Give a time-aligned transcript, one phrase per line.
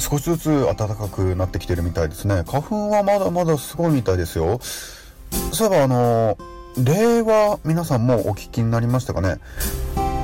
[0.00, 2.42] 少しずつ暖かくなってきてるみたいですね。
[2.46, 4.58] 花粉はまだまだすごいみたいですよ。
[5.52, 6.38] そういえばあの、
[6.78, 9.38] 令和皆さんもお聞きになりましたかね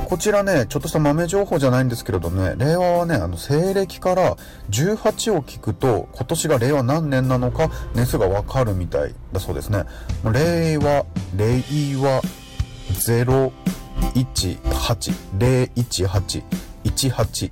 [0.07, 4.37] こちらね、ちょっとした豆情報じゃないんですけれどね、令和はね、あの、西暦から
[4.69, 9.83] 18を聞くと、今年が令和何年なのか、年数がわかるみたいだそうですね。
[10.23, 11.05] 令和、
[11.35, 11.61] 令
[12.01, 12.21] 和、
[12.93, 13.51] 018、
[15.37, 16.43] 018、
[16.85, 17.51] 18、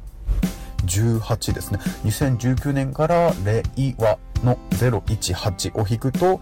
[0.85, 1.79] 18ですね。
[2.05, 3.63] 2019年から令
[3.97, 6.39] 和の018を引くと、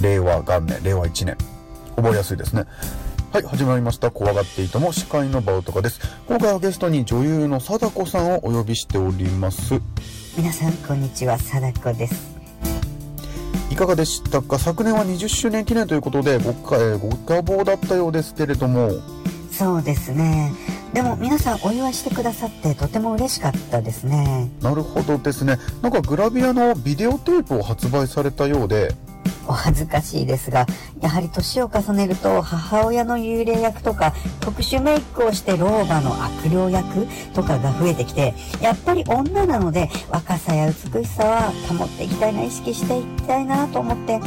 [0.00, 1.36] 令和元年、令和1年。
[1.96, 2.64] 覚えやすいですね。
[3.32, 4.10] はい、始まりました。
[4.10, 6.00] 怖がっていても司会のバウトカです。
[6.26, 9.80] 今回はゲストに女優の貞子さんをお呼びしております。
[10.36, 12.36] 皆さんこんにちは貞子です
[13.70, 14.58] いかがでしたか？
[14.58, 18.90] 昨年は20周年記念ということでごか、えーご多忙だったようですけれども、
[19.50, 20.52] そうですね
[20.96, 24.50] でも皆さんお祝いしてくださってとても嬉しかったですね。
[24.62, 25.58] なるほどですね。
[25.82, 28.94] なんかグラビアのビデオテープを発売されたようで、
[29.46, 30.64] お恥ずかしいですが
[31.02, 44.18] やはり年を重ねると母親の幽霊役とか特殊メイクをして老婆の悪霊役とかが増えてきてやっぱり女なので若さや美しさは保っていきたいな意識していきたいなと思って。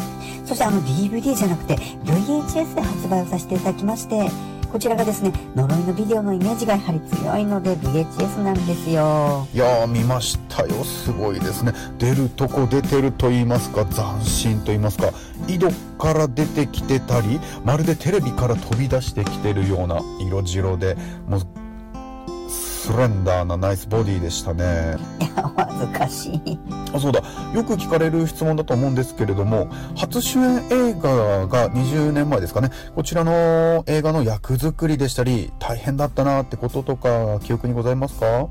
[0.50, 4.32] そしてあの DVD じゃなくて VHS で発売をさせていただきまして
[4.72, 10.84] こちらがですね呪いのビデオのイメージがやはり強いので VHS なんですよいやー見ましたよ。
[10.84, 11.74] すごいですね。
[11.98, 15.12] 出るとこ出てると言いますか、斬新と言いますか、
[15.48, 20.96] 井戸から出てきてたり、まるでテレビから飛び出してきてるような色白で、
[21.28, 21.42] もう、
[22.90, 24.98] スレンダーなナイスボディでしたね。
[25.20, 26.60] いやお恥ずかしい
[26.92, 27.22] あそうだ
[27.54, 38.50] よく聞かれる質問だと思うんですけれども初主演映画が20年前ですかねこちらの映画の役作りでしたり大変だったなってこととか記憶にございますか？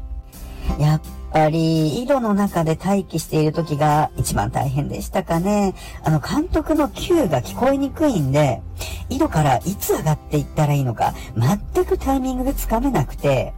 [0.79, 1.01] やっ
[1.33, 5.75] ぱり、井戸の中で待機している時が一番大変でしたかね。
[6.05, 8.61] あの、監督の Q が聞こえにくいんで、
[9.09, 13.55] 井戸からいつ上がっていったらいいのか、全くタイミングがつかめなくて、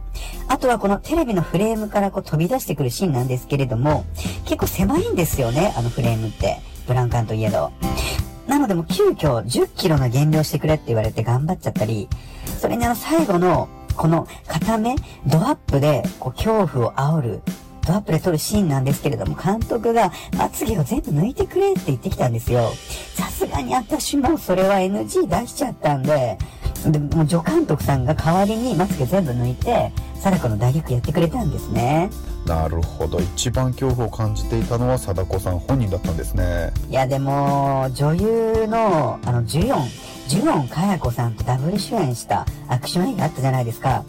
[0.47, 4.05] あとはこのテレビのフレームからこう飛び出してくるシーンなんですけれども、
[4.45, 6.59] 結構狭いんですよね、あのフレームって。
[6.87, 7.71] ブラウン管といえど。
[8.47, 12.09] なのでもう急遽10キロの減量してくれって言われて頑張っちゃったり、
[12.59, 14.95] それにあの最後のこの片目、
[15.25, 17.41] ドアップでこう恐怖を煽る、
[17.87, 22.71] ドアップで撮るシーンなんですけれども、監督がまつげを全部抜いてくれって言ってきたんですよ。
[23.15, 26.37] さすがに私もそれは NG 出しちゃったんで、
[26.89, 32.09] でもう助監督さんが代わりにまつげ全部抜いて、貞子の大逆やってくれたんですね。
[32.45, 39.87] なるほど一番恐怖を感じていたのは貞子さん本人だったんですねいやでも、女優の、あの、ジュヨン、
[40.27, 44.03] ジュヨンかや子さんとダブル主演したアクション映画あったじゃないですか。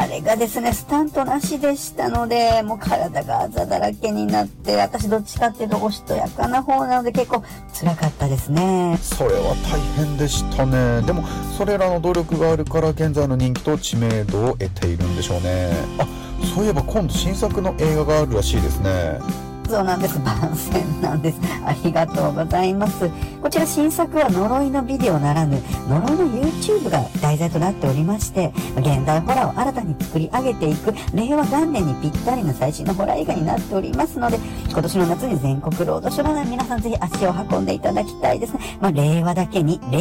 [0.00, 7.44] あれがですね、スタントなしでしたので、もう体があざだらけになって、私どっちかっていうとおしとやかな方なので結構
[7.78, 8.96] 辛かったですね。
[9.02, 11.02] それは大変でしたね。
[11.02, 11.22] でも
[11.58, 15.70] それらの努力があるから現在の人気と知名度を得ているんでしょうね。
[15.98, 16.06] あ
[16.54, 19.49] そういえば今度新作の映画があるらしいですね。
[19.70, 20.18] そうなんです。
[20.18, 21.38] 番宣なんです。
[21.64, 23.08] ありがとうございます。
[23.40, 38.78] こちら新作は呪いのビデオならぬ、呪いの YouTube が題材となっておりまして、現代ホラーを新たに作り上げていく、令和元年にぴったりな最新のホラー映画になっておりますので、今年の夏に全国ロードショーなの皆さんぜひ足を運んでいただきたいですね。
[38.80, 40.00] まあ、令和だけに、霊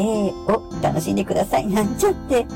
[0.51, 1.67] を楽しんでください。
[1.67, 2.47] なんちゃって。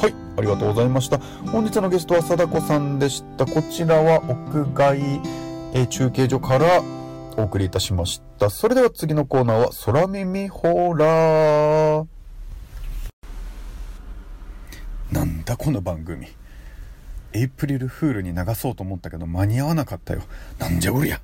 [0.00, 1.18] はいありがとうございました
[1.50, 5.20] 本日のゲストは貞子さんでしたこちらは屋外、
[5.74, 6.82] えー中継所から
[7.36, 8.50] お送りいたしました。
[8.50, 12.06] それでは次のコーナーは空耳ホラー。
[15.12, 16.26] なんだこの番組。
[17.32, 20.22] エイプリルフールに流そうと思ったけど間に合わなかったよ。
[20.58, 21.20] なんじゃおりゃ。